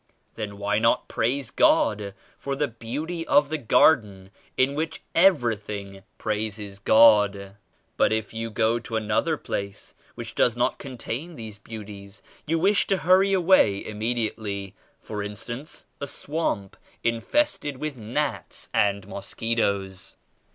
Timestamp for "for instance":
14.99-15.85